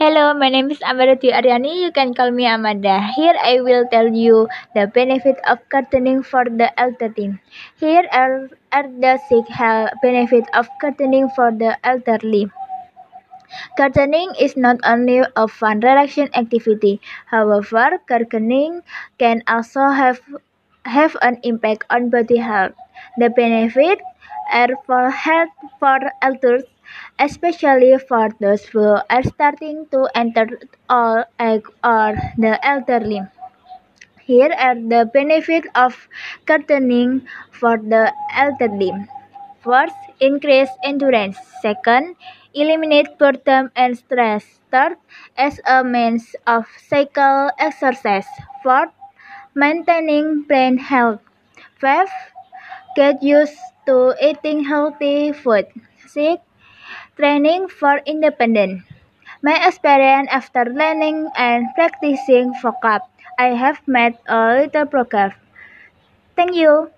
Hello, 0.00 0.32
my 0.32 0.48
name 0.48 0.70
is 0.70 0.78
Amanda 0.90 1.14
Dwi 1.14 1.30
Aryani. 1.38 1.72
You 1.78 1.92
can 1.92 2.14
call 2.14 2.30
me 2.30 2.46
Amanda. 2.46 2.92
Here 3.14 3.34
I 3.38 3.60
will 3.60 3.84
tell 3.92 4.06
you 4.08 4.48
the 4.74 4.86
benefit 4.86 5.36
of 5.46 5.58
curtaining 5.68 6.22
for 6.22 6.42
the 6.60 6.68
elderly. 6.80 7.38
Here 7.76 8.08
are, 8.10 8.48
are 8.72 8.88
the 9.04 9.20
six 9.28 9.50
health 9.50 9.90
benefits 10.00 10.48
of 10.54 10.70
curtaining 10.80 11.28
for 11.36 11.50
the 11.52 11.76
elderly. 11.84 12.48
Gardening 13.76 14.32
is 14.40 14.56
not 14.56 14.78
only 14.84 15.20
a 15.36 15.46
fun, 15.46 15.80
relaxing 15.80 16.34
activity. 16.34 16.98
However, 17.26 18.00
gardening 18.08 18.80
can 19.18 19.42
also 19.46 19.90
have 20.00 20.22
have 20.86 21.14
an 21.20 21.40
impact 21.42 21.84
on 21.90 22.08
body 22.08 22.38
health. 22.38 22.72
The 23.18 23.28
benefits 23.28 24.00
are 24.50 24.74
for 24.86 25.10
health 25.10 25.72
for 25.78 25.98
elders 26.22 26.64
especially 27.18 27.96
for 27.98 28.28
those 28.40 28.64
who 28.66 28.84
are 29.08 29.22
starting 29.22 29.86
to 29.92 30.08
enter 30.14 30.46
age 31.40 31.64
or 31.84 32.14
the 32.38 32.58
elderly. 32.66 33.22
Here 34.20 34.52
are 34.56 34.76
the 34.76 35.10
benefits 35.12 35.68
of 35.74 36.08
gardening 36.46 37.26
for 37.50 37.76
the 37.76 38.14
elderly. 38.34 38.92
First, 39.62 39.96
increase 40.20 40.70
endurance. 40.82 41.36
Second, 41.60 42.16
eliminate 42.54 43.18
boredom 43.18 43.70
and 43.76 43.98
stress. 43.98 44.60
Third, 44.70 44.96
as 45.36 45.60
a 45.66 45.84
means 45.84 46.34
of 46.46 46.66
cycle 46.88 47.50
exercise. 47.58 48.28
Fourth, 48.62 48.92
maintaining 49.54 50.42
brain 50.44 50.78
health. 50.78 51.20
Fifth, 51.78 52.12
get 52.96 53.22
used 53.22 53.58
to 53.86 54.14
eating 54.22 54.64
healthy 54.64 55.32
food. 55.32 55.66
Sixth, 56.06 56.44
Training 57.20 57.68
for 57.68 57.98
independence. 58.04 58.82
My 59.44 59.64
experience 59.64 60.28
after 60.32 60.64
learning 60.64 61.30
and 61.36 61.72
practicing 61.76 62.52
vocab, 62.52 63.02
I 63.38 63.54
have 63.54 63.86
made 63.86 64.18
a 64.26 64.66
little 64.66 64.86
progress. 64.86 65.36
Thank 66.36 66.56
you. 66.56 66.90